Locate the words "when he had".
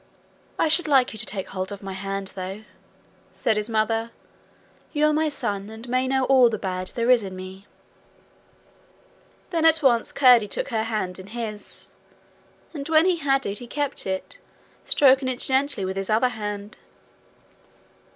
12.89-13.45